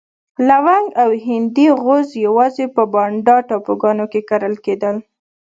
لونګ 0.47 0.85
او 1.01 1.09
هندي 1.25 1.67
غوز 1.81 2.09
یوازې 2.25 2.65
په 2.75 2.83
بانډا 2.93 3.37
ټاپوګانو 3.49 4.05
کې 4.11 4.21
کرل 4.29 4.55
کېدل. 4.65 4.95